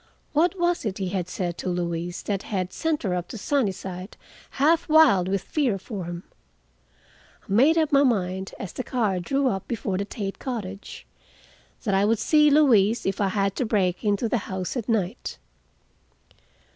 What 0.33 0.59
was 0.59 0.83
it 0.83 0.97
he 0.97 1.09
had 1.09 1.29
said 1.29 1.59
to 1.59 1.69
Louise, 1.69 2.23
that 2.23 2.41
had 2.41 2.73
sent 2.73 3.03
her 3.03 3.13
up 3.13 3.27
to 3.27 3.37
Sunnyside, 3.37 4.17
half 4.57 4.89
wild 4.89 5.27
with 5.27 5.43
fear 5.43 5.77
for 5.77 6.05
him? 6.05 6.23
I 7.47 7.53
made 7.53 7.77
up 7.77 7.91
my 7.91 8.01
mind, 8.01 8.55
as 8.57 8.73
the 8.73 8.83
car 8.83 9.19
drew 9.19 9.47
up 9.47 9.67
before 9.67 9.99
the 9.99 10.05
Tate 10.05 10.39
cottage, 10.39 11.05
that 11.83 11.93
I 11.93 12.03
would 12.05 12.17
see 12.17 12.49
Louise 12.49 13.05
if 13.05 13.21
I 13.21 13.27
had 13.27 13.55
to 13.57 13.63
break 13.63 14.03
into 14.03 14.27
the 14.27 14.39
house 14.49 14.75
at 14.75 14.89
night. 14.89 15.37